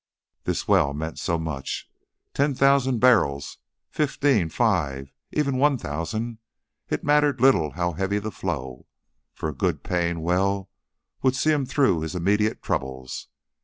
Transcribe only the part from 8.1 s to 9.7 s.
the flow, for a